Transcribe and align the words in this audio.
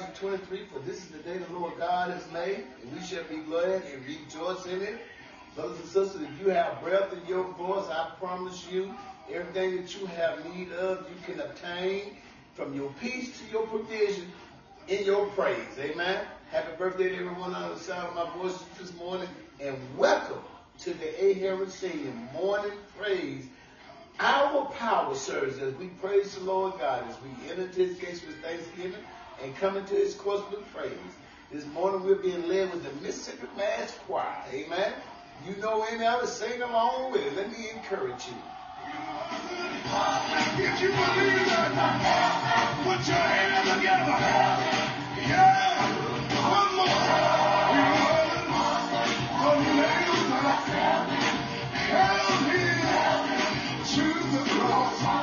2023. 0.00 0.66
For 0.72 0.78
this 0.80 0.98
is 0.98 1.08
the 1.08 1.18
day 1.18 1.36
the 1.36 1.52
Lord 1.52 1.74
God 1.78 2.10
has 2.10 2.30
made, 2.32 2.64
and 2.82 2.92
we 2.92 3.04
shall 3.04 3.24
be 3.24 3.36
glad 3.38 3.82
and 3.82 4.06
rejoice 4.06 4.64
in 4.66 4.80
it. 4.80 4.98
Brothers 5.54 5.78
and 5.78 5.88
sisters, 5.88 6.22
if 6.22 6.40
you 6.40 6.50
have 6.50 6.80
breath 6.82 7.12
in 7.12 7.26
your 7.26 7.44
voice, 7.54 7.86
I 7.90 8.10
promise 8.18 8.66
you, 8.70 8.94
everything 9.30 9.76
that 9.76 10.00
you 10.00 10.06
have 10.06 10.42
need 10.54 10.72
of, 10.72 11.06
you 11.08 11.16
can 11.26 11.40
obtain 11.40 12.16
from 12.54 12.74
your 12.74 12.90
peace 13.00 13.38
to 13.38 13.52
your 13.52 13.66
provision 13.66 14.26
in 14.88 15.04
your 15.04 15.26
praise. 15.26 15.78
Amen. 15.78 16.24
Happy 16.50 16.76
birthday 16.78 17.10
to 17.10 17.16
everyone 17.16 17.54
on 17.54 17.70
the 17.70 17.78
sound 17.78 18.08
of 18.08 18.14
my 18.14 18.42
voice 18.42 18.58
this 18.78 18.94
morning, 18.94 19.28
and 19.60 19.76
welcome 19.98 20.40
to 20.78 20.94
the 20.94 21.24
A. 21.24 21.34
Herod 21.34 21.70
Stadium 21.70 22.28
morning 22.32 22.72
praise. 22.98 23.44
Our 24.18 24.66
power 24.72 25.14
serves 25.14 25.58
as 25.58 25.74
we 25.74 25.88
praise 25.88 26.34
the 26.34 26.44
Lord 26.44 26.78
God 26.78 27.04
as 27.08 27.16
we 27.22 27.50
enter 27.50 27.62
into 27.62 27.86
his 27.86 27.98
gates 27.98 28.24
with 28.26 28.42
thanksgiving 28.42 29.00
and 29.42 29.56
come 29.56 29.76
into 29.76 29.94
his 29.94 30.14
courts 30.14 30.42
with 30.50 30.66
praise. 30.74 30.92
This 31.52 31.66
morning 31.66 32.04
we're 32.04 32.16
being 32.16 32.46
led 32.48 32.72
with 32.72 32.84
the 32.84 32.92
Mississippi 33.04 33.46
Mass 33.56 33.96
Choir. 34.06 34.44
Amen. 34.52 34.92
You 35.46 35.56
know 35.56 35.84
any 35.90 36.04
other, 36.04 36.26
sing 36.26 36.60
along 36.62 37.12
with 37.12 37.22
it. 37.22 37.34
Let 37.36 37.50
me 37.50 37.70
encourage 37.74 38.26
you. 38.26 38.34
If 40.62 40.80
you 40.82 40.88
believe 40.88 41.46
that, 41.46 41.72
put 42.84 43.08
your 43.08 43.16
hands 43.16 43.68
together. 43.74 44.18
Yeah. 45.26 45.80
One 46.50 46.76
more. 46.76 47.10
Held 51.90 52.26
him 52.50 52.80
to 53.84 54.06
the 54.30 54.42
cross. 54.50 55.19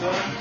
son 0.00 0.39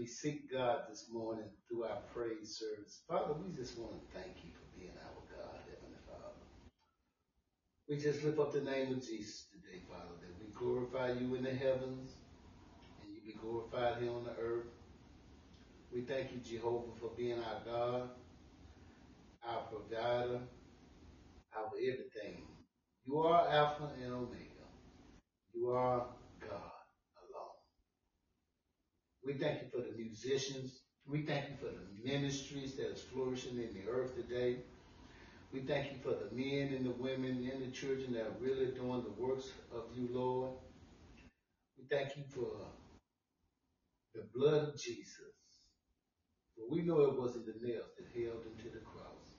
we 0.00 0.06
seek 0.06 0.50
God 0.50 0.84
this 0.88 1.08
morning 1.12 1.44
through 1.68 1.84
our 1.84 1.98
praise 2.14 2.58
service. 2.58 3.02
Father, 3.06 3.34
we 3.34 3.54
just 3.54 3.78
want 3.78 3.92
to 3.92 4.18
thank 4.18 4.42
you 4.42 4.50
for 4.50 4.64
being 4.74 4.96
our 4.96 5.20
God, 5.28 5.60
Heavenly 5.68 6.00
Father. 6.08 6.40
We 7.86 7.98
just 7.98 8.24
lift 8.24 8.38
up 8.38 8.50
the 8.50 8.62
name 8.62 8.92
of 8.92 9.02
Jesus 9.06 9.44
today, 9.52 9.82
Father, 9.86 10.16
that 10.22 10.40
we 10.40 10.50
glorify 10.54 11.12
you 11.20 11.34
in 11.34 11.44
the 11.44 11.52
heavens 11.52 12.12
and 13.02 13.10
you 13.12 13.20
be 13.26 13.38
glorified 13.38 14.02
here 14.02 14.10
on 14.10 14.24
the 14.24 14.42
earth. 14.42 14.72
We 15.92 16.00
thank 16.00 16.32
you, 16.32 16.38
Jehovah, 16.38 16.96
for 16.98 17.10
being 17.14 17.38
our 17.38 17.60
God, 17.66 18.08
our 19.46 19.62
provider, 19.64 20.40
our 21.54 21.70
everything. 21.76 22.46
You 23.04 23.18
are 23.18 23.46
Alpha 23.50 23.90
and 24.02 24.14
Omega. 24.14 24.64
You 25.52 25.72
are 25.72 26.06
we 29.24 29.34
thank 29.34 29.62
you 29.62 29.68
for 29.68 29.80
the 29.82 29.96
musicians. 29.96 30.80
We 31.06 31.22
thank 31.22 31.50
you 31.50 31.56
for 31.56 31.66
the 31.66 32.10
ministries 32.10 32.76
that 32.76 32.90
is 32.90 33.02
flourishing 33.02 33.56
in 33.56 33.74
the 33.74 33.90
earth 33.90 34.14
today. 34.14 34.58
We 35.52 35.60
thank 35.60 35.92
you 35.92 35.98
for 36.02 36.10
the 36.10 36.30
men 36.32 36.74
and 36.74 36.86
the 36.86 36.92
women 36.92 37.50
and 37.52 37.62
the 37.62 37.70
children 37.70 38.12
that 38.12 38.22
are 38.22 38.40
really 38.40 38.66
doing 38.66 39.02
the 39.02 39.22
works 39.22 39.50
of 39.74 39.84
you, 39.94 40.08
Lord. 40.12 40.52
We 41.76 41.84
thank 41.90 42.16
you 42.16 42.22
for 42.34 42.68
the 44.14 44.22
blood 44.34 44.68
of 44.68 44.80
Jesus. 44.80 45.34
For 46.54 46.74
we 46.74 46.82
know 46.82 47.00
it 47.00 47.20
wasn't 47.20 47.46
the 47.46 47.66
nails 47.66 47.90
that 47.98 48.06
held 48.14 48.44
him 48.44 48.56
to 48.58 48.70
the 48.70 48.84
cross, 48.84 49.34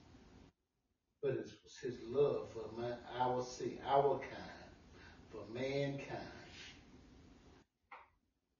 but 1.21 1.31
it 1.31 1.49
was 1.63 1.77
his 1.81 1.95
love 2.07 2.49
for 2.53 2.69
my, 2.79 2.91
our 3.19 3.43
sake, 3.43 3.79
our 3.87 4.19
kind, 4.19 4.71
for 5.31 5.43
mankind. 5.53 6.40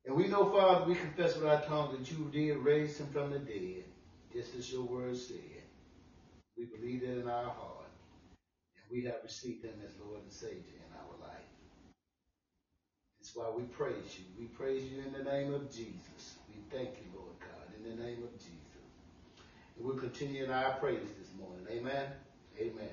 And 0.06 0.15
we 0.15 0.27
know, 0.27 0.50
Father, 0.50 0.86
we 0.86 0.95
confess 0.95 1.36
with 1.36 1.48
our 1.48 1.62
tongue 1.62 1.95
that 1.98 2.12
you 2.12 2.30
did 2.31 2.57
raise 2.57 3.00
him 3.00 3.07
from 3.07 3.31
the 3.31 3.39
dead, 3.39 3.83
just 4.33 4.56
as 4.56 4.71
your 4.71 4.83
word 4.83 5.15
said. 5.15 5.38
We 6.57 6.65
believe 6.65 7.03
it 7.03 7.18
in 7.19 7.27
our 7.27 7.45
heart, 7.45 7.89
and 8.75 8.86
we 8.92 9.06
have 9.06 9.18
received 9.24 9.63
him 9.63 9.75
as 9.86 9.92
Lord 10.03 10.21
and 10.24 10.31
Savior 10.31 10.56
in 10.57 10.94
our 10.98 11.27
life. 11.27 11.45
That's 13.19 13.36
why 13.36 13.50
we 13.56 13.63
praise 13.63 14.18
you. 14.18 14.25
We 14.39 14.45
praise 14.48 14.83
you 14.92 15.03
in 15.03 15.13
the 15.13 15.30
name 15.31 15.53
of 15.53 15.69
Jesus. 15.69 16.36
We 16.50 16.62
thank 16.75 16.89
you, 16.89 17.12
Lord 17.15 17.39
God, 17.39 17.75
in 17.77 17.83
the 17.83 18.04
name 18.04 18.24
of 18.24 18.33
Jesus. 18.38 18.57
And 19.77 19.86
we'll 19.86 19.97
continue 19.97 20.44
in 20.44 20.51
our 20.51 20.74
praise 20.74 21.09
this 21.19 21.30
morning. 21.39 21.65
Amen. 21.69 22.07
Amen. 22.59 22.89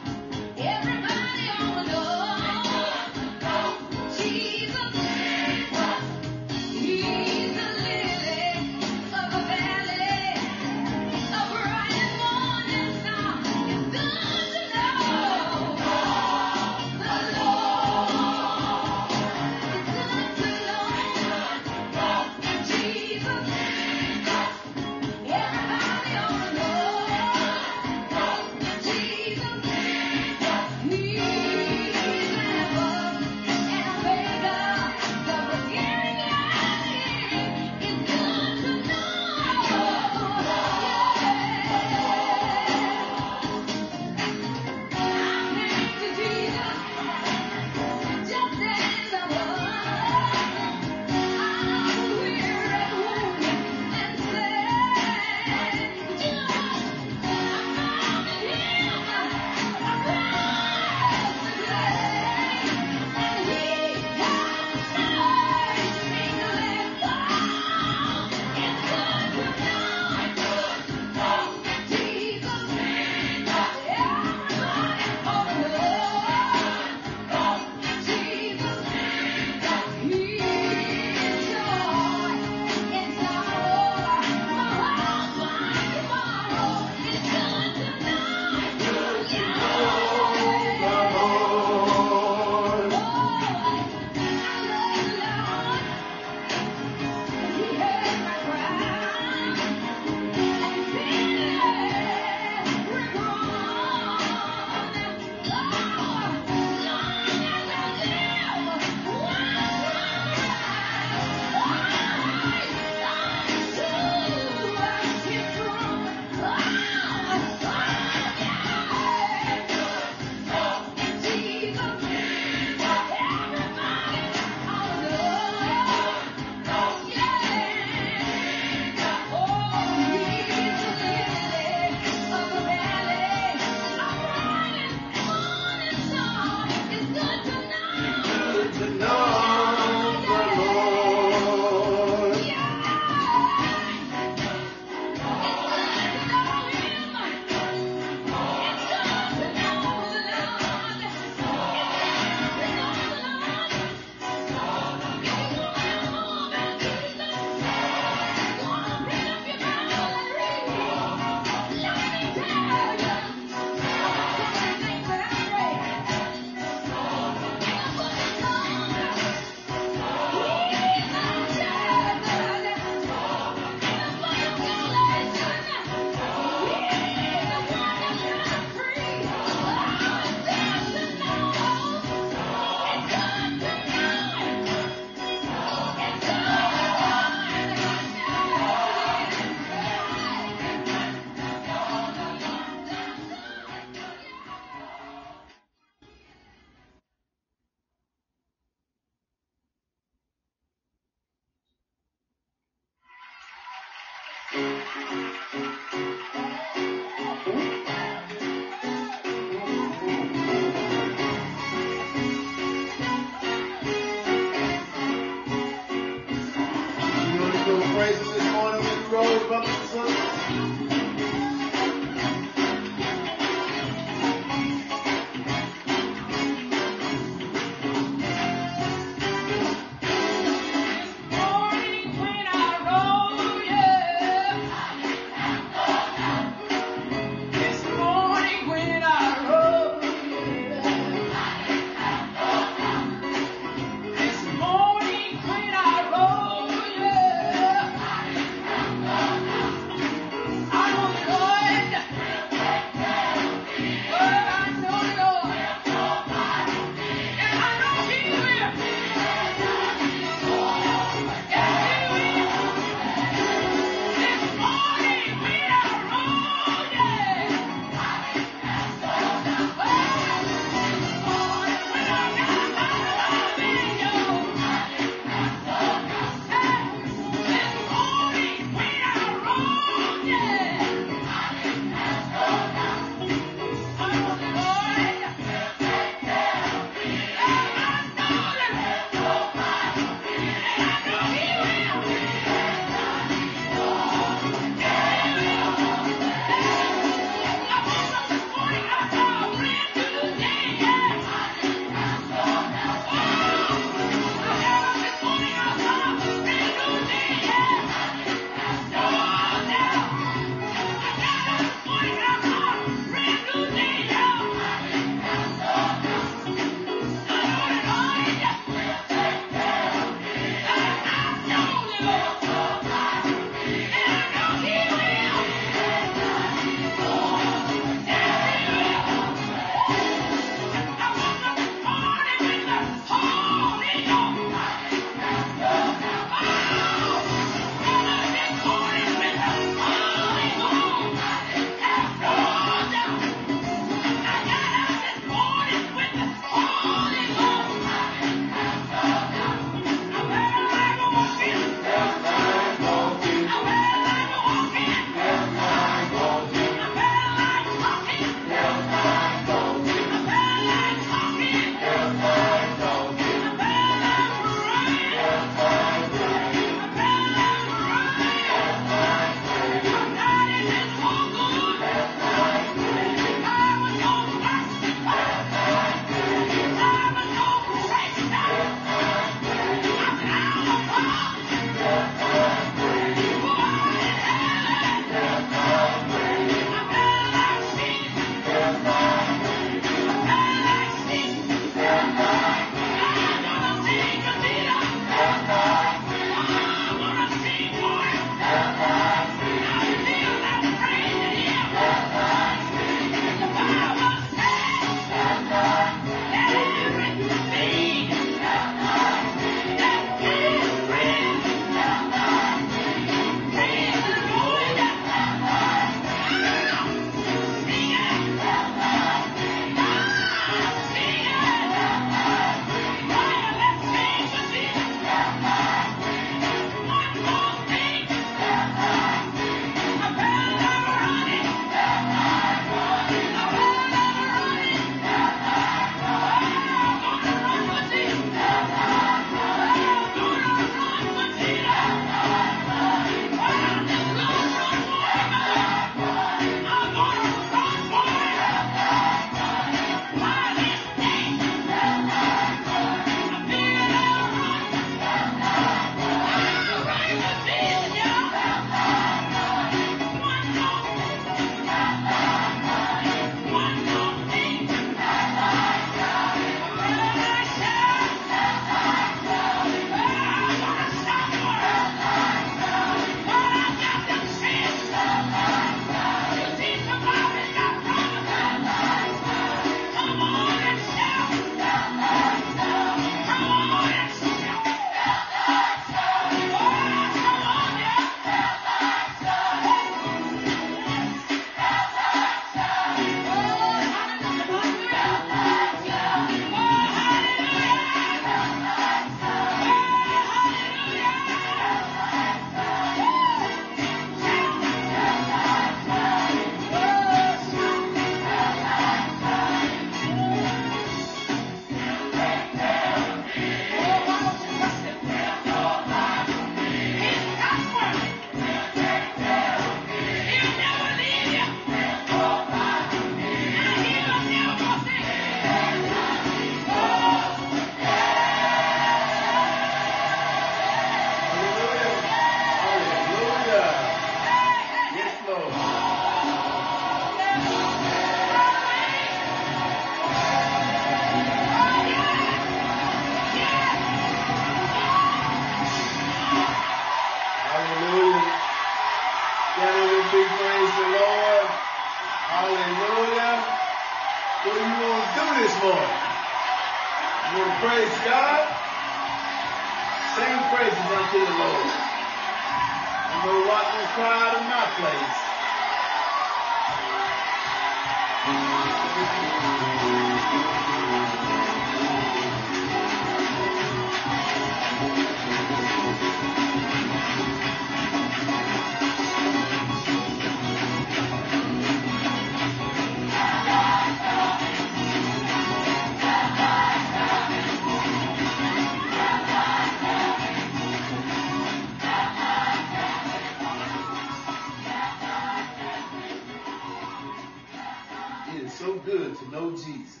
So 598.72 598.78
good 598.78 599.18
to 599.18 599.30
know 599.30 599.50
Jesus. 599.50 600.00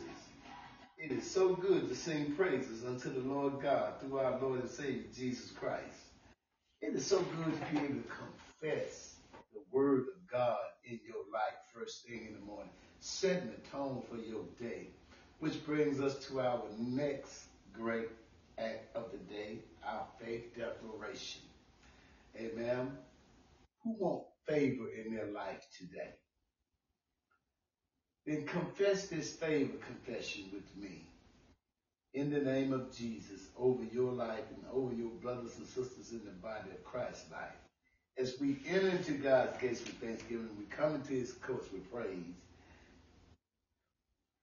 It 0.96 1.12
is 1.12 1.30
so 1.30 1.54
good 1.54 1.90
to 1.90 1.94
sing 1.94 2.32
praises 2.32 2.86
unto 2.86 3.12
the 3.12 3.20
Lord 3.20 3.60
God 3.60 4.00
through 4.00 4.18
our 4.18 4.40
Lord 4.40 4.60
and 4.60 4.70
Savior 4.70 5.02
Jesus 5.14 5.50
Christ. 5.50 5.98
It 6.80 6.94
is 6.94 7.04
so 7.04 7.18
good 7.18 7.52
to 7.52 7.72
be 7.72 7.78
able 7.80 8.00
to 8.00 8.08
confess 8.08 9.16
the 9.52 9.60
word 9.70 10.04
of 10.16 10.30
God 10.30 10.56
in 10.86 10.98
your 11.06 11.22
life 11.30 11.58
first 11.74 12.06
thing 12.06 12.26
in 12.28 12.32
the 12.32 12.46
morning, 12.46 12.70
setting 13.00 13.50
the 13.50 13.68
tone 13.68 14.02
for 14.08 14.16
your 14.16 14.44
day, 14.58 14.86
which 15.40 15.66
brings 15.66 16.00
us 16.00 16.26
to 16.28 16.40
our 16.40 16.62
next 16.78 17.48
great 17.74 18.08
act 18.56 18.96
of 18.96 19.12
the 19.12 19.18
day, 19.18 19.58
our 19.86 20.06
faith 20.18 20.56
declaration. 20.56 21.42
Amen. 22.38 22.92
Who 23.84 23.96
want 23.98 24.22
favor 24.48 24.86
in 25.04 25.14
their 25.14 25.26
life 25.26 25.66
today? 25.76 26.14
Then 28.26 28.44
confess 28.46 29.08
this 29.08 29.32
favor 29.32 29.76
confession 29.78 30.44
with 30.52 30.76
me. 30.76 31.04
In 32.14 32.30
the 32.30 32.40
name 32.40 32.72
of 32.72 32.94
Jesus, 32.94 33.48
over 33.58 33.82
your 33.92 34.12
life 34.12 34.44
and 34.54 34.64
over 34.72 34.94
your 34.94 35.10
brothers 35.22 35.56
and 35.56 35.66
sisters 35.66 36.12
in 36.12 36.20
the 36.24 36.32
body 36.32 36.70
of 36.70 36.84
Christ's 36.84 37.30
life. 37.32 37.56
As 38.18 38.38
we 38.38 38.58
enter 38.68 38.90
into 38.90 39.12
God's 39.12 39.56
gates 39.58 39.80
with 39.80 39.94
thanksgiving, 39.94 40.50
we 40.58 40.64
come 40.66 40.94
into 40.94 41.14
his 41.14 41.32
courts 41.32 41.72
with 41.72 41.90
praise. 41.90 42.36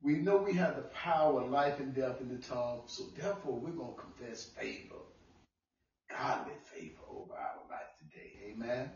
We 0.01 0.15
know 0.15 0.37
we 0.37 0.53
have 0.53 0.75
the 0.75 0.83
power 0.83 1.41
of 1.41 1.51
life 1.51 1.79
and 1.79 1.93
death 1.93 2.19
in 2.21 2.29
the 2.29 2.41
tongue, 2.41 2.81
so 2.87 3.03
therefore 3.17 3.59
we're 3.59 3.69
going 3.71 3.93
to 3.93 4.01
confess 4.01 4.45
favor, 4.45 4.95
godly 6.09 6.53
favor 6.63 7.03
over 7.11 7.33
our 7.33 7.59
life 7.69 7.91
today. 7.99 8.31
Amen. 8.51 8.89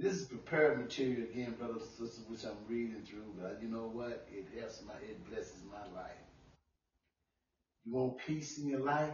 This 0.00 0.14
is 0.14 0.28
prepared 0.28 0.78
material 0.78 1.28
again, 1.30 1.56
brothers 1.58 1.82
and 1.82 2.08
sisters, 2.08 2.24
which 2.26 2.44
I'm 2.46 2.56
reading 2.66 3.02
through. 3.04 3.34
But 3.38 3.58
you 3.60 3.68
know 3.68 3.90
what? 3.92 4.26
It 4.32 4.46
helps 4.58 4.82
my, 4.82 4.94
it 4.94 5.28
blesses 5.28 5.62
my 5.70 5.94
life. 5.94 6.14
You 7.84 7.92
want 7.92 8.16
peace 8.26 8.56
in 8.56 8.66
your 8.66 8.80
life 8.80 9.12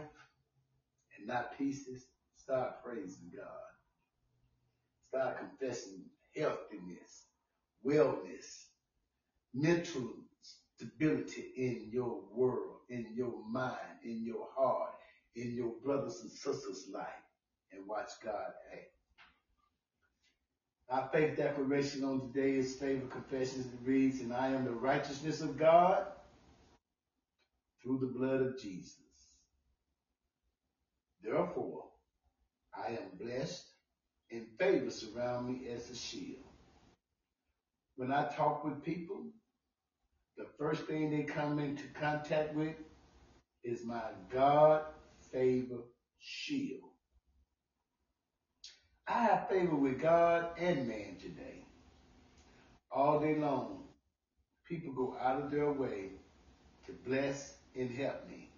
and 1.17 1.27
not 1.27 1.57
pieces? 1.57 2.05
Start 2.37 2.81
praising 2.85 3.33
God. 3.35 3.67
Start 5.09 5.39
confessing 5.39 6.05
healthiness, 6.33 7.25
wellness, 7.85 8.67
mental 9.53 10.09
stability 10.41 11.51
in 11.57 11.89
your 11.91 12.21
world, 12.33 12.77
in 12.89 13.07
your 13.13 13.33
mind, 13.49 13.75
in 14.05 14.23
your 14.23 14.47
heart, 14.55 14.93
in 15.35 15.53
your 15.53 15.73
brothers 15.83 16.21
and 16.21 16.31
sisters' 16.31 16.87
life, 16.93 17.07
and 17.73 17.85
watch 17.89 18.11
God 18.23 18.53
act. 18.71 18.96
Our 20.89 21.09
faith 21.11 21.35
declaration 21.35 22.05
on 22.05 22.21
today 22.21 22.57
is 22.57 22.75
favor 22.75 23.07
confessions. 23.07 23.67
Reads, 23.83 24.21
and 24.21 24.33
I 24.33 24.47
am 24.47 24.63
the 24.63 24.71
righteousness 24.71 25.41
of 25.41 25.57
God 25.57 26.05
through 27.83 27.99
the 27.99 28.17
blood 28.17 28.41
of 28.41 28.57
Jesus. 28.59 28.95
Therefore, 31.21 31.83
I 32.73 32.91
am 32.91 33.17
blessed 33.19 33.65
and 34.31 34.47
favor 34.57 34.89
surround 34.89 35.49
me 35.49 35.67
as 35.69 35.89
a 35.89 35.95
shield. 35.95 36.43
When 37.97 38.13
I 38.13 38.29
talk 38.29 38.63
with 38.63 38.83
people, 38.83 39.23
the 40.37 40.45
first 40.57 40.85
thing 40.85 41.11
they 41.11 41.23
come 41.23 41.59
into 41.59 41.83
contact 41.99 42.55
with 42.55 42.75
is 43.63 43.83
my 43.83 44.03
God 44.29 44.83
favor 45.31 45.79
shield. 46.19 46.91
I 49.07 49.23
have 49.23 49.47
favor 49.49 49.75
with 49.75 49.99
God 50.01 50.47
and 50.57 50.87
man 50.87 51.15
today. 51.19 51.63
All 52.91 53.19
day 53.19 53.37
long, 53.37 53.83
people 54.67 54.93
go 54.93 55.15
out 55.21 55.41
of 55.41 55.51
their 55.51 55.71
way 55.71 56.11
to 56.85 56.91
bless 57.05 57.57
and 57.75 57.89
help 57.91 58.27
me. 58.27 58.49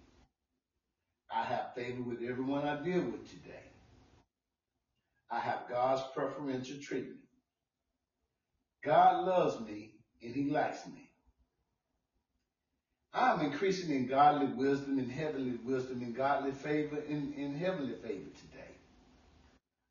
I 1.32 1.44
have 1.44 1.74
favor 1.74 2.02
with 2.02 2.22
everyone 2.22 2.64
I 2.64 2.82
deal 2.82 3.02
with 3.02 3.28
today. 3.28 3.64
I 5.30 5.38
have 5.38 5.68
God's 5.68 6.02
preferential 6.14 6.78
treatment. 6.82 7.20
God 8.84 9.24
loves 9.24 9.60
me 9.60 9.92
and 10.22 10.34
he 10.34 10.50
likes 10.50 10.86
me. 10.86 11.10
I 13.12 13.32
am 13.32 13.40
increasing 13.40 13.90
in 13.94 14.06
godly 14.06 14.46
wisdom 14.46 14.98
and 14.98 15.10
heavenly 15.10 15.58
wisdom 15.64 16.02
and 16.02 16.14
godly 16.14 16.52
favor 16.52 16.98
and, 17.08 17.34
and 17.34 17.56
heavenly 17.56 17.94
favor 17.94 18.30
today. 18.40 18.59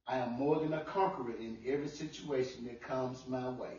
I 0.10 0.18
am 0.18 0.32
more 0.34 0.60
than 0.60 0.74
a 0.74 0.84
conqueror 0.84 1.36
in 1.40 1.60
every 1.68 1.88
situation 1.88 2.66
that 2.66 2.82
comes 2.82 3.28
my 3.28 3.48
way. 3.50 3.78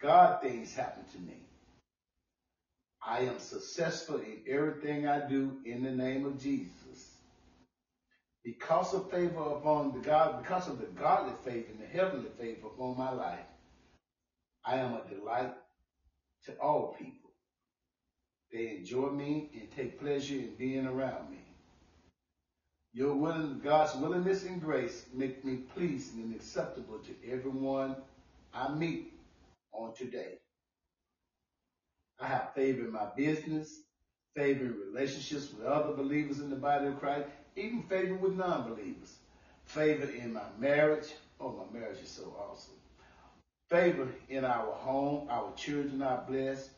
God 0.00 0.42
things 0.42 0.74
happen 0.74 1.04
to 1.12 1.18
me. 1.18 1.36
I 3.06 3.20
am 3.20 3.38
successful 3.38 4.16
in 4.16 4.42
everything 4.48 5.06
I 5.06 5.28
do 5.28 5.58
in 5.64 5.84
the 5.84 5.90
name 5.90 6.26
of 6.26 6.40
Jesus. 6.40 7.16
Because 8.44 8.92
of 8.92 9.10
favor 9.10 9.40
upon 9.40 9.92
the 9.92 10.00
God, 10.00 10.42
because 10.42 10.66
of 10.68 10.80
the 10.80 10.86
godly 10.86 11.34
favor 11.44 11.68
and 11.70 11.80
the 11.80 11.86
heavenly 11.86 12.30
favor 12.36 12.66
upon 12.66 12.98
my 12.98 13.12
life, 13.12 13.46
I 14.64 14.76
am 14.76 14.94
a 14.94 15.08
delight 15.08 15.52
to 16.46 16.52
all 16.54 16.96
people. 16.98 17.30
They 18.52 18.78
enjoy 18.78 19.10
me 19.10 19.50
and 19.54 19.70
take 19.70 20.00
pleasure 20.00 20.34
in 20.34 20.54
being 20.58 20.86
around 20.86 21.30
me. 21.30 21.49
Your 22.92 23.14
willing, 23.14 23.60
God's 23.62 23.94
willingness 23.96 24.44
and 24.44 24.60
grace 24.60 25.06
make 25.14 25.44
me 25.44 25.58
pleasing 25.74 26.22
and 26.22 26.34
acceptable 26.34 26.98
to 26.98 27.30
everyone 27.30 27.96
I 28.52 28.72
meet 28.74 29.12
on 29.72 29.94
today. 29.94 30.38
I 32.18 32.26
have 32.26 32.52
favor 32.54 32.84
in 32.84 32.92
my 32.92 33.06
business, 33.16 33.82
favor 34.34 34.64
in 34.64 34.76
relationships 34.92 35.52
with 35.56 35.66
other 35.66 35.92
believers 35.94 36.40
in 36.40 36.50
the 36.50 36.56
body 36.56 36.88
of 36.88 36.98
Christ, 36.98 37.28
even 37.56 37.82
favor 37.84 38.14
with 38.14 38.36
non-believers. 38.36 39.16
Favor 39.66 40.10
in 40.10 40.32
my 40.32 40.42
marriage. 40.58 41.14
Oh, 41.40 41.52
my 41.52 41.78
marriage 41.78 42.00
is 42.02 42.10
so 42.10 42.34
awesome. 42.38 42.74
Favor 43.68 44.08
in 44.28 44.44
our 44.44 44.72
home. 44.72 45.28
Our 45.30 45.54
children 45.54 46.02
are 46.02 46.24
blessed. 46.28 46.70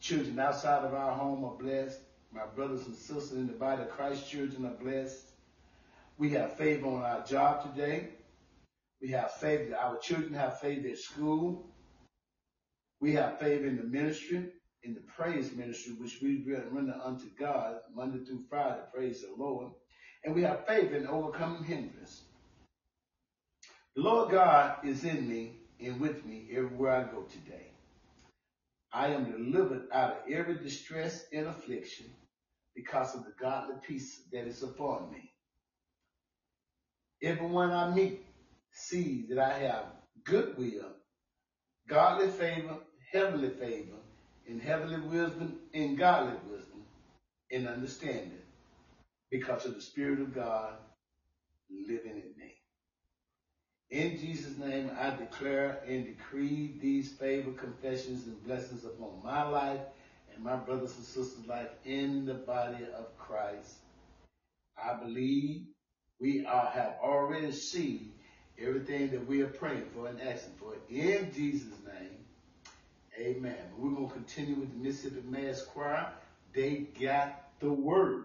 Children 0.00 0.38
outside 0.38 0.84
of 0.84 0.94
our 0.94 1.12
home 1.12 1.44
are 1.44 1.56
blessed. 1.56 1.98
My 2.36 2.44
brothers 2.44 2.86
and 2.86 2.94
sisters 2.94 3.32
in 3.32 3.46
the 3.46 3.54
body 3.54 3.80
of 3.80 3.88
Christ, 3.88 4.28
children 4.28 4.66
are 4.66 4.74
blessed. 4.74 5.24
We 6.18 6.30
have 6.32 6.58
favor 6.58 6.86
on 6.86 7.02
our 7.02 7.24
job 7.24 7.62
today. 7.62 8.10
We 9.00 9.08
have 9.12 9.32
favor. 9.32 9.74
Our 9.74 9.96
children 9.98 10.34
have 10.34 10.60
favor 10.60 10.88
at 10.88 10.98
school. 10.98 11.66
We 13.00 13.14
have 13.14 13.38
favor 13.38 13.66
in 13.66 13.78
the 13.78 13.84
ministry, 13.84 14.50
in 14.82 14.92
the 14.92 15.00
praise 15.16 15.50
ministry, 15.52 15.94
which 15.94 16.18
we 16.20 16.44
render 16.70 16.98
unto 17.02 17.24
God 17.38 17.76
Monday 17.94 18.22
through 18.22 18.44
Friday. 18.50 18.82
Praise 18.92 19.22
the 19.22 19.42
Lord. 19.42 19.72
And 20.22 20.34
we 20.34 20.42
have 20.42 20.66
favor 20.66 20.94
in 20.94 21.06
overcoming 21.06 21.64
hindrance. 21.64 22.20
The 23.94 24.02
Lord 24.02 24.30
God 24.30 24.76
is 24.84 25.04
in 25.04 25.26
me 25.26 25.52
and 25.80 25.98
with 25.98 26.22
me 26.26 26.48
everywhere 26.52 26.96
I 26.96 27.04
go 27.04 27.22
today. 27.22 27.70
I 28.92 29.08
am 29.08 29.30
delivered 29.30 29.88
out 29.90 30.10
of 30.10 30.32
every 30.32 30.58
distress 30.58 31.24
and 31.32 31.46
affliction 31.46 32.06
because 32.76 33.14
of 33.14 33.24
the 33.24 33.32
godly 33.40 33.74
peace 33.86 34.20
that 34.32 34.46
is 34.46 34.62
upon 34.62 35.10
me. 35.10 35.32
Everyone 37.22 37.72
I 37.72 37.92
meet 37.94 38.24
sees 38.72 39.28
that 39.30 39.38
I 39.38 39.58
have 39.60 39.86
goodwill, 40.24 40.92
godly 41.88 42.28
favor, 42.28 42.76
heavenly 43.10 43.48
favor, 43.48 43.96
and 44.46 44.60
heavenly 44.60 45.00
wisdom 45.00 45.58
and 45.72 45.96
godly 45.96 46.36
wisdom 46.48 46.82
and 47.50 47.66
understanding 47.66 48.38
because 49.30 49.64
of 49.64 49.74
the 49.74 49.80
Spirit 49.80 50.20
of 50.20 50.34
God 50.34 50.74
living 51.70 52.12
in 52.12 52.32
me. 52.38 52.54
In 53.90 54.18
Jesus' 54.18 54.58
name, 54.58 54.90
I 54.98 55.10
declare 55.10 55.80
and 55.86 56.04
decree 56.04 56.74
these 56.80 57.12
favor, 57.12 57.52
confessions, 57.52 58.26
and 58.26 58.44
blessings 58.44 58.84
upon 58.84 59.22
my 59.24 59.42
life 59.48 59.80
in 60.36 60.42
my 60.42 60.56
brothers 60.56 60.94
and 60.96 61.04
sisters' 61.04 61.46
life 61.46 61.68
in 61.84 62.24
the 62.24 62.34
body 62.34 62.84
of 62.96 63.16
Christ. 63.18 63.76
I 64.82 64.94
believe 64.94 65.62
we 66.20 66.44
are, 66.46 66.66
have 66.66 66.96
already 67.02 67.52
seen 67.52 68.12
everything 68.58 69.10
that 69.10 69.26
we 69.26 69.42
are 69.42 69.48
praying 69.48 69.86
for 69.94 70.08
and 70.08 70.20
asking 70.20 70.54
for 70.58 70.74
in 70.90 71.32
Jesus' 71.32 71.68
name. 71.84 72.16
Amen. 73.18 73.56
We're 73.78 73.94
going 73.94 74.08
to 74.08 74.14
continue 74.14 74.56
with 74.56 74.72
the 74.72 74.78
Mississippi 74.78 75.22
Mass 75.26 75.62
Choir. 75.62 76.12
They 76.54 76.86
got 77.00 77.50
the 77.60 77.72
word. 77.72 78.24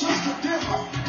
Her 0.00 0.06
a 0.06 0.58
was 0.70 1.07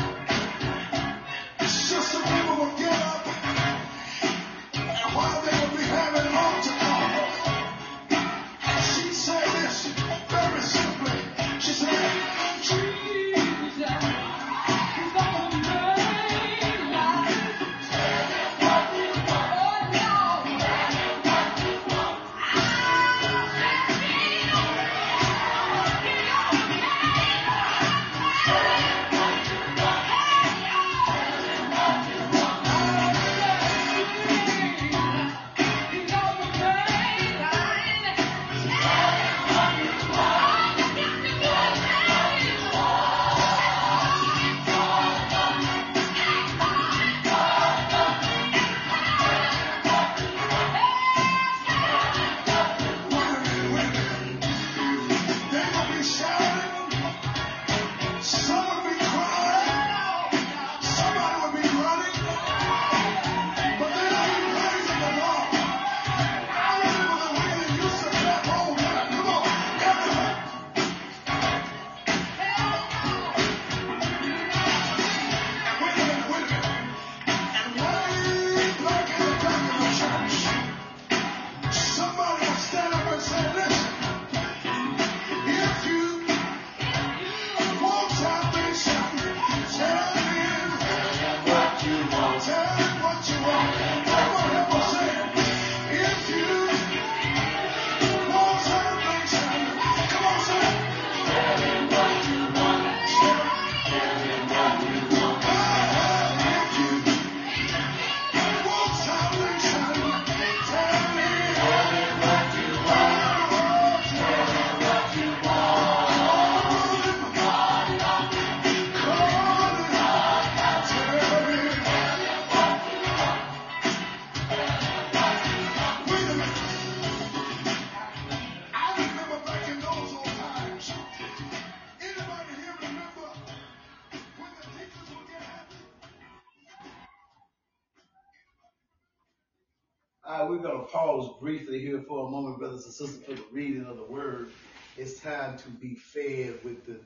brothers 142.79 142.99
and 142.99 143.09
sisters, 143.09 143.25
for 143.25 143.33
the 143.33 143.43
reading 143.51 143.85
of 143.85 143.97
the 143.97 144.03
word. 144.03 144.51
It's 144.95 145.19
time 145.19 145.57
to 145.57 145.69
be 145.69 145.95
fed 145.95 146.59
with 146.63 146.85
the, 146.85 146.99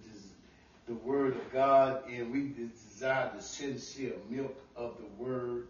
the 0.88 0.94
word 0.94 1.36
of 1.36 1.52
God, 1.52 2.08
and 2.08 2.32
we 2.32 2.50
desire 2.50 3.32
the 3.36 3.42
sincere 3.42 4.14
milk 4.30 4.56
of 4.76 4.98
the 5.00 5.24
word. 5.24 5.70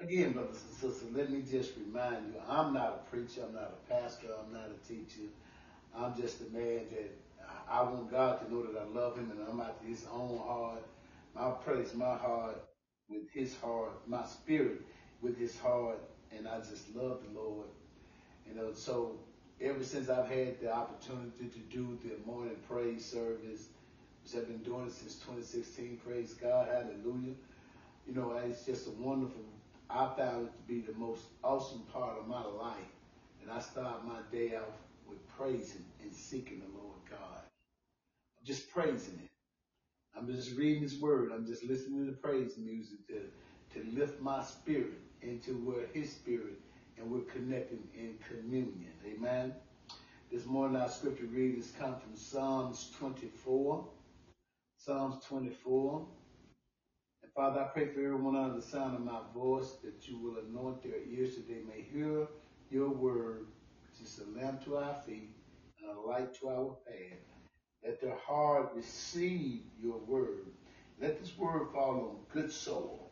Again, 0.00 0.32
brothers 0.32 0.62
and 0.66 0.76
sisters, 0.76 1.12
let 1.12 1.30
me 1.30 1.42
just 1.42 1.72
remind 1.76 2.32
you, 2.32 2.40
I'm 2.48 2.72
not 2.72 3.04
a 3.04 3.10
preacher, 3.10 3.42
I'm 3.46 3.54
not 3.54 3.74
a 3.74 3.92
pastor, 3.92 4.28
I'm 4.42 4.52
not 4.52 4.70
a 4.70 4.88
teacher. 4.88 5.28
I'm 5.94 6.16
just 6.16 6.40
a 6.40 6.44
man 6.44 6.86
that 6.90 7.10
I 7.70 7.82
want 7.82 8.10
God 8.10 8.40
to 8.40 8.52
know 8.52 8.62
that 8.62 8.80
I 8.80 8.84
love 8.98 9.18
him 9.18 9.30
and 9.30 9.40
I'm 9.46 9.60
after 9.60 9.86
his 9.86 10.06
own 10.10 10.38
heart. 10.38 10.84
I 11.36 11.50
praise 11.50 11.94
my 11.94 12.16
heart 12.16 12.64
with 13.08 13.30
his 13.32 13.54
heart, 13.56 14.08
my 14.08 14.24
spirit 14.24 14.80
with 15.20 15.38
his 15.38 15.58
heart, 15.58 16.00
and 16.34 16.48
I 16.48 16.58
just 16.58 16.94
love 16.94 17.20
the 17.22 17.38
Lord. 17.38 17.68
You 18.46 18.54
know, 18.54 18.72
so 18.72 19.18
ever 19.60 19.84
since 19.84 20.08
I've 20.08 20.28
had 20.28 20.60
the 20.60 20.72
opportunity 20.72 21.48
to 21.48 21.58
do 21.70 21.98
the 22.04 22.16
morning 22.26 22.56
praise 22.68 23.04
service, 23.04 23.68
which 24.22 24.34
I've 24.36 24.48
been 24.48 24.62
doing 24.62 24.90
since 24.90 25.14
2016, 25.16 26.00
praise 26.04 26.34
God, 26.34 26.68
hallelujah. 26.68 27.34
You 28.06 28.14
know, 28.14 28.36
it's 28.44 28.64
just 28.64 28.86
a 28.88 28.90
wonderful, 28.90 29.42
I 29.88 30.10
found 30.16 30.48
it 30.48 30.52
to 30.56 30.62
be 30.66 30.80
the 30.80 30.98
most 30.98 31.22
awesome 31.42 31.82
part 31.92 32.18
of 32.18 32.26
my 32.26 32.44
life. 32.44 32.76
And 33.42 33.50
I 33.50 33.60
start 33.60 34.06
my 34.06 34.20
day 34.32 34.56
off 34.56 34.74
with 35.06 35.18
praising 35.36 35.84
and 36.02 36.12
seeking 36.12 36.60
the 36.60 36.78
Lord 36.78 36.98
God. 37.10 37.42
Just 38.44 38.70
praising 38.70 39.20
it. 39.22 39.30
I'm 40.16 40.26
just 40.26 40.56
reading 40.56 40.82
His 40.82 41.00
Word. 41.00 41.32
I'm 41.32 41.46
just 41.46 41.64
listening 41.64 42.04
to 42.06 42.10
the 42.10 42.16
praise 42.16 42.56
music 42.56 43.06
to, 43.08 43.20
to 43.74 43.90
lift 43.90 44.20
my 44.20 44.42
spirit 44.42 45.00
into 45.22 45.52
where 45.58 45.86
His 45.92 46.12
Spirit 46.12 46.58
and 46.98 47.10
we're 47.10 47.20
connecting 47.20 47.82
in 47.94 48.14
communion. 48.28 48.92
Amen. 49.06 49.54
This 50.30 50.46
morning 50.46 50.80
our 50.80 50.88
scripture 50.88 51.26
readings 51.26 51.72
come 51.78 51.96
from 51.98 52.16
Psalms 52.16 52.92
24. 52.98 53.86
Psalms 54.76 55.24
24. 55.26 56.06
And 57.22 57.32
Father, 57.32 57.60
I 57.60 57.64
pray 57.64 57.86
for 57.86 58.00
everyone 58.00 58.36
under 58.36 58.56
the 58.56 58.62
sound 58.62 58.94
of 58.94 59.02
my 59.02 59.20
voice 59.34 59.76
that 59.84 60.08
you 60.08 60.18
will 60.18 60.36
anoint 60.38 60.82
their 60.82 61.02
ears 61.10 61.36
that 61.36 61.48
they 61.48 61.60
may 61.66 61.82
hear 61.92 62.26
your 62.70 62.90
word, 62.90 63.46
which 63.90 64.06
is 64.06 64.20
a 64.20 64.38
lamp 64.38 64.64
to 64.64 64.76
our 64.76 65.00
feet 65.02 65.30
and 65.80 65.96
a 65.96 66.00
light 66.00 66.34
to 66.40 66.48
our 66.48 66.76
path. 66.86 67.18
Let 67.84 68.00
their 68.00 68.16
heart 68.16 68.72
receive 68.74 69.62
your 69.80 69.98
word. 69.98 70.46
Let 71.00 71.20
this 71.20 71.36
word 71.36 71.68
fall 71.72 71.94
on 71.94 72.16
good 72.32 72.52
soil 72.52 73.03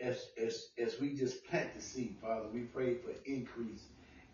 as, 0.00 0.28
as, 0.42 0.68
as 0.78 1.00
we 1.00 1.14
just 1.14 1.44
plant 1.46 1.74
the 1.74 1.80
seed, 1.80 2.16
Father, 2.20 2.46
we 2.52 2.60
pray 2.60 2.94
for 2.94 3.10
increase 3.24 3.84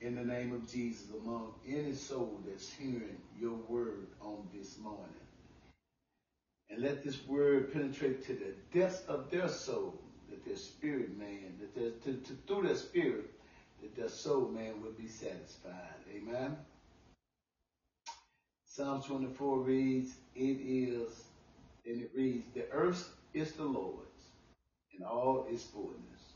in 0.01 0.15
the 0.15 0.25
name 0.25 0.53
of 0.53 0.71
Jesus 0.71 1.09
among 1.23 1.53
any 1.69 1.95
soul 1.95 2.41
that's 2.47 2.73
hearing 2.73 3.21
your 3.39 3.57
word 3.69 4.07
on 4.21 4.49
this 4.55 4.79
morning. 4.79 5.05
And 6.71 6.83
let 6.83 7.05
this 7.05 7.27
word 7.27 7.73
penetrate 7.73 8.25
to 8.27 8.33
the 8.33 8.79
depths 8.79 9.03
of 9.09 9.31
their 9.31 9.49
soul, 9.49 10.01
that 10.31 10.45
their 10.45 10.57
spirit 10.57 11.19
man, 11.19 11.59
that 11.61 11.75
their, 11.75 11.91
to, 11.91 12.21
to, 12.21 12.33
through 12.47 12.69
their 12.69 12.77
spirit, 12.77 13.31
that 13.83 13.97
their 13.97 14.09
soul 14.09 14.49
man 14.49 14.81
will 14.81 14.93
be 14.93 15.09
satisfied. 15.09 15.75
Amen. 16.15 16.57
Psalm 18.65 19.03
24 19.03 19.59
reads, 19.59 20.15
it 20.37 20.41
is, 20.41 21.25
and 21.85 22.01
it 22.01 22.11
reads, 22.15 22.47
the 22.55 22.71
earth 22.71 23.11
is 23.35 23.53
the 23.53 23.65
Lord 23.65 24.07
in 25.01 25.07
all 25.07 25.47
its 25.49 25.65
fullness, 25.65 26.35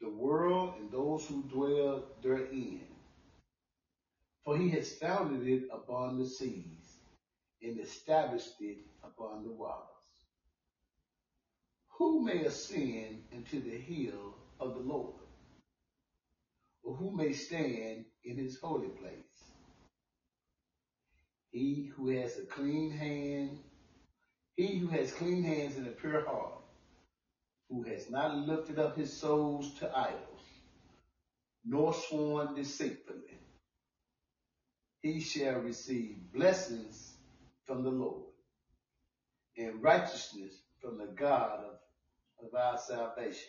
the 0.00 0.08
world 0.08 0.74
and 0.78 0.90
those 0.90 1.26
who 1.26 1.42
dwell 1.44 2.04
therein. 2.22 2.84
For 4.44 4.58
he 4.58 4.68
has 4.70 4.92
founded 4.98 5.48
it 5.48 5.68
upon 5.72 6.18
the 6.18 6.26
seas 6.26 6.98
and 7.62 7.80
established 7.80 8.54
it 8.60 8.76
upon 9.02 9.42
the 9.42 9.52
waters. 9.52 9.86
Who 11.98 12.20
may 12.20 12.44
ascend 12.44 13.22
into 13.32 13.60
the 13.60 13.76
hill 13.76 14.34
of 14.60 14.74
the 14.74 14.80
Lord? 14.80 15.14
Or 16.82 16.94
who 16.94 17.10
may 17.10 17.32
stand 17.32 18.04
in 18.22 18.36
his 18.36 18.60
holy 18.60 18.88
place? 18.88 19.50
He 21.50 21.90
who 21.96 22.08
has 22.08 22.36
a 22.36 22.42
clean 22.42 22.90
hand, 22.90 23.58
he 24.56 24.76
who 24.76 24.88
has 24.88 25.10
clean 25.10 25.42
hands 25.42 25.76
and 25.76 25.86
a 25.86 25.90
pure 25.90 26.24
heart, 26.26 26.55
who 27.70 27.82
has 27.82 28.10
not 28.10 28.36
lifted 28.36 28.78
up 28.78 28.96
his 28.96 29.12
souls 29.12 29.72
to 29.74 29.90
idols, 29.96 30.42
nor 31.64 31.92
sworn 31.92 32.54
deceitfully, 32.54 33.38
he 35.02 35.20
shall 35.20 35.60
receive 35.60 36.16
blessings 36.32 37.14
from 37.64 37.82
the 37.82 37.90
Lord 37.90 38.24
and 39.56 39.82
righteousness 39.82 40.52
from 40.80 40.98
the 40.98 41.06
God 41.06 41.60
of, 41.64 42.46
of 42.46 42.54
our 42.54 42.78
salvation. 42.78 43.48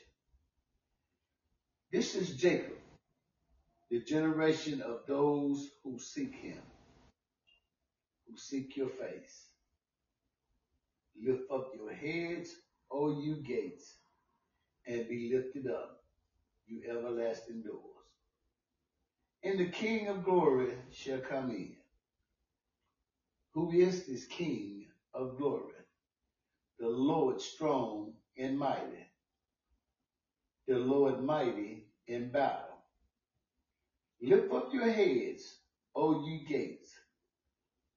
This 1.92 2.16
is 2.16 2.36
Jacob, 2.36 2.78
the 3.90 4.02
generation 4.02 4.82
of 4.82 5.02
those 5.08 5.70
who 5.84 6.00
seek 6.00 6.36
him, 6.36 6.60
who 8.28 8.38
seek 8.38 8.76
your 8.76 8.90
face. 8.90 9.46
Lift 11.24 11.44
up 11.52 11.72
your 11.76 11.94
heads, 11.94 12.52
O 12.92 13.20
you 13.22 13.38
gates, 13.38 13.96
and 14.88 15.08
be 15.10 15.32
lifted 15.34 15.68
up, 15.72 16.02
you 16.68 16.82
everlasting 16.90 17.64
doors. 17.64 17.82
And 19.44 19.60
the 19.60 19.68
King 19.70 20.08
of 20.10 20.24
glory 20.26 20.74
shall 20.92 21.20
come 21.20 21.52
in. 21.52 21.76
Who 23.54 23.72
is 23.72 24.06
this 24.08 24.26
King 24.26 24.88
of 25.14 25.38
glory? 25.38 25.74
The 26.80 26.90
Lord 26.90 27.42
strong 27.42 28.14
and 28.38 28.58
mighty. 28.60 29.06
The 30.68 30.78
Lord 30.78 31.24
mighty 31.24 31.86
in 32.08 32.32
battle. 32.32 32.78
Lift 34.22 34.52
up 34.54 34.74
your 34.74 34.90
heads, 34.92 35.60
O 35.96 36.26
ye 36.26 36.46
gates. 36.48 36.94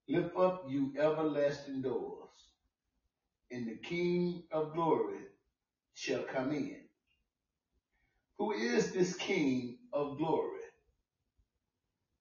Lift 0.09 0.37
up, 0.37 0.65
you 0.69 0.93
everlasting 0.99 1.83
doors. 1.83 2.31
And 3.53 3.69
the 3.69 3.77
King 3.77 4.45
of 4.53 4.75
glory 4.75 5.21
shall 5.95 6.23
come 6.25 6.53
in. 6.53 6.80
Who 8.41 8.53
is 8.53 8.93
this 8.93 9.17
King 9.17 9.79
of 9.95 10.19
glory? 10.19 10.61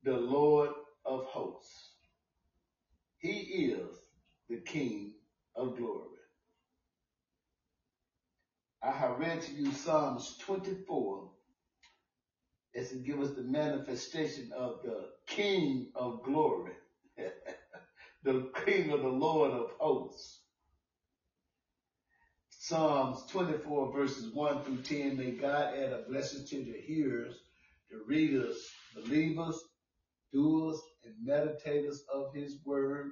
The 0.04 0.18
Lord 0.18 0.72
of 1.06 1.26
hosts. 1.26 1.92
He 3.20 3.32
is 3.72 3.88
the 4.50 4.58
King 4.58 5.14
of 5.56 5.78
glory. 5.78 6.18
I 8.84 8.92
have 8.92 9.20
read 9.20 9.42
to 9.44 9.54
you 9.54 9.72
Psalms 9.74 10.38
24 10.40 11.30
as 12.76 12.90
to 12.90 12.98
give 12.98 13.22
us 13.22 13.32
the 13.32 13.44
manifestation 13.44 14.52
of 14.56 14.82
the 14.84 15.10
King 15.28 15.92
of 15.96 16.24
glory, 16.24 16.74
the 18.24 18.52
King 18.66 18.92
of 18.92 19.02
the 19.02 19.10
Lord 19.10 19.52
of 19.52 19.72
hosts. 19.80 20.39
Psalms 22.62 23.24
24 23.32 23.94
verses 23.94 24.34
1 24.34 24.64
through 24.66 24.82
10. 24.82 25.16
May 25.16 25.32
God 25.32 25.76
add 25.76 25.94
a 25.94 26.04
blessing 26.10 26.46
to 26.46 26.66
the 26.66 26.78
hearers, 26.86 27.40
the 27.90 28.00
readers, 28.06 28.58
believers, 28.94 29.58
doers, 30.34 30.78
and 31.06 31.14
meditators 31.26 32.00
of 32.14 32.34
his 32.36 32.58
word. 32.66 33.12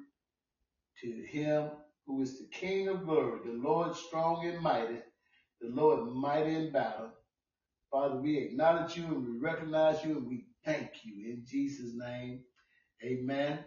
To 1.01 1.11
him 1.31 1.69
who 2.05 2.21
is 2.21 2.39
the 2.39 2.47
King 2.47 2.89
of 2.89 3.05
glory, 3.05 3.39
the 3.45 3.53
Lord 3.53 3.95
strong 3.95 4.45
and 4.45 4.59
mighty, 4.59 4.99
the 5.61 5.69
Lord 5.69 6.11
mighty 6.13 6.53
in 6.53 6.73
battle. 6.73 7.11
Father, 7.89 8.17
we 8.17 8.37
acknowledge 8.39 8.97
you 8.97 9.05
and 9.05 9.25
we 9.25 9.39
recognize 9.39 10.03
you 10.03 10.17
and 10.17 10.27
we 10.27 10.47
thank 10.65 10.89
you 11.05 11.31
in 11.31 11.45
Jesus' 11.47 11.93
name. 11.95 12.41
Amen. 13.01 13.59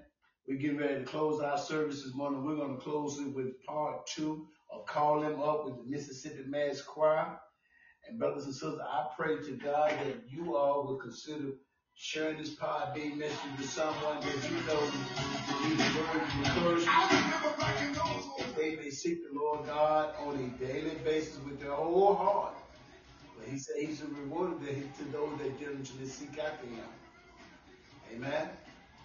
We 0.46 0.58
get 0.58 0.78
ready 0.78 0.96
to 0.96 1.04
close 1.04 1.40
our 1.40 1.56
service 1.56 2.04
this 2.04 2.14
morning. 2.14 2.44
We're 2.44 2.56
going 2.56 2.76
to 2.76 2.82
close 2.82 3.18
it 3.18 3.34
with 3.34 3.64
part 3.66 4.06
two 4.06 4.46
of 4.72 4.86
Call 4.86 5.22
Him 5.22 5.40
Up 5.40 5.64
with 5.64 5.76
the 5.76 5.84
Mississippi 5.90 6.44
Mass 6.46 6.80
Choir. 6.80 7.38
And 8.08 8.18
brothers 8.18 8.44
and 8.44 8.54
sisters, 8.54 8.78
I 8.80 9.06
pray 9.16 9.36
to 9.36 9.52
God 9.52 9.90
that 9.90 10.22
you 10.28 10.56
all 10.56 10.86
will 10.86 10.96
consider 10.96 11.50
sharing 11.94 12.38
this 12.38 12.54
Podbean 12.54 13.16
message 13.16 13.36
with 13.58 13.70
someone 13.70 14.20
that 14.20 14.50
you 14.50 14.56
know 14.66 14.80
needs 15.68 15.82
a 15.82 16.00
word 16.00 16.22
of 16.22 16.46
encouragement. 16.46 18.56
They 18.56 18.76
may 18.76 18.90
seek 18.90 19.18
the 19.30 19.38
Lord 19.38 19.66
God 19.66 20.14
on 20.20 20.34
a 20.36 20.64
daily 20.64 20.94
basis 21.04 21.38
with 21.44 21.60
their 21.60 21.72
whole 21.72 22.14
heart. 22.14 22.54
But 23.38 23.48
he 23.48 23.58
said 23.58 23.76
he's 23.80 24.02
a 24.02 24.06
rewarder 24.06 24.56
to 24.66 25.04
those 25.12 25.38
that 25.38 25.58
diligently 25.58 26.06
seek 26.06 26.38
after 26.38 26.66
him. 26.66 26.84
Amen. 28.14 28.48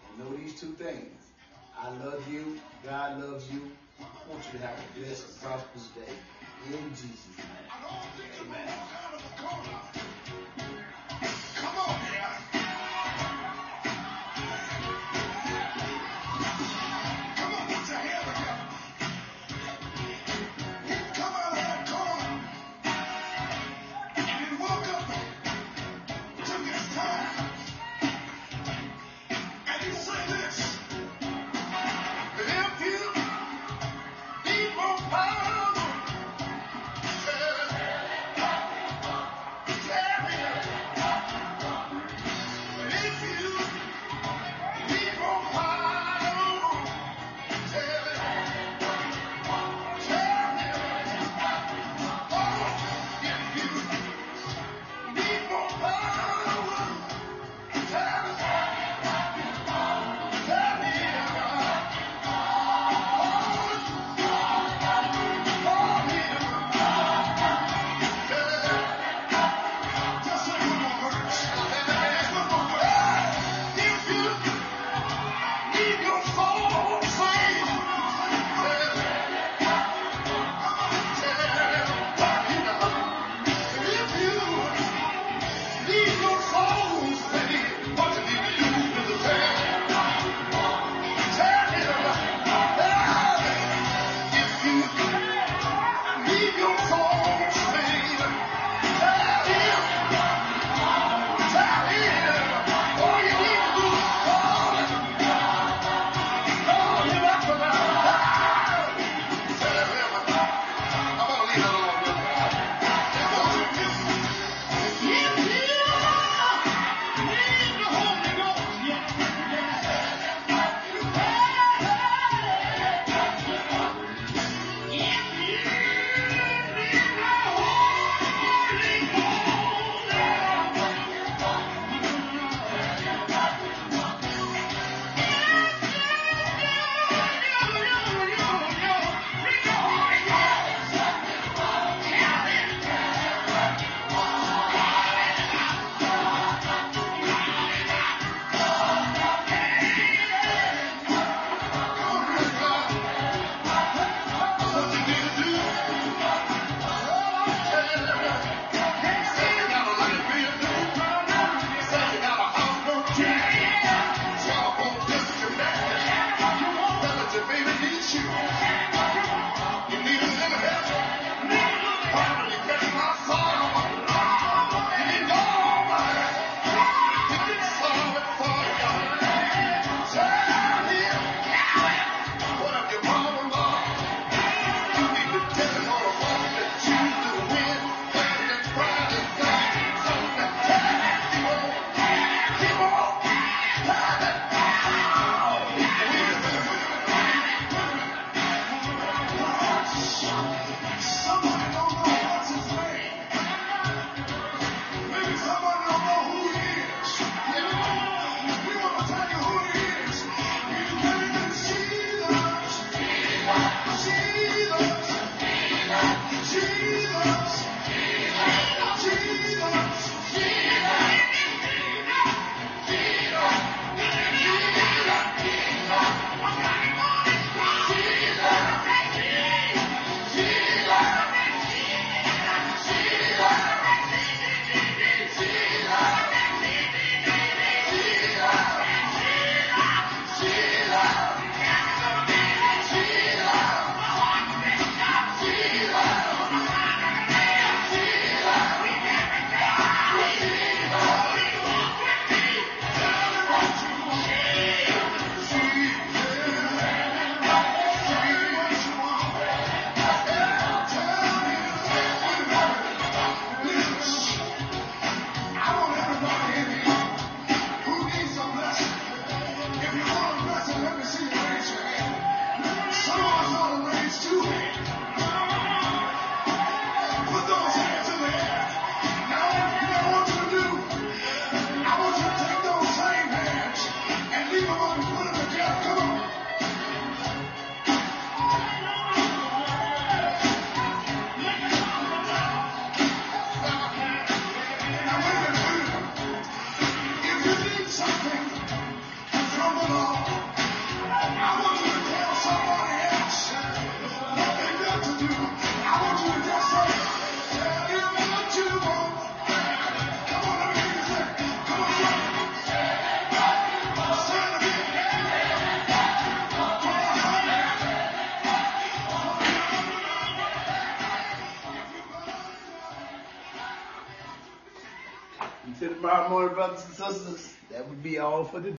And 0.09 0.19
know 0.19 0.35
these 0.37 0.59
two 0.59 0.73
things. 0.73 1.11
I 1.77 1.89
love 2.03 2.23
you. 2.31 2.59
God 2.83 3.21
loves 3.21 3.51
you. 3.51 3.71
I 3.99 4.03
want 4.29 4.43
you 4.51 4.59
to 4.59 4.65
have 4.65 4.77
the 4.95 5.01
best, 5.01 5.41
prosperous 5.41 5.87
day. 5.89 6.13
In 6.67 6.89
Jesus' 6.89 7.37
name. 7.37 7.47
Amen. 8.41 8.67
You 75.75 75.81
your 76.05 76.21
phone. 76.35 76.64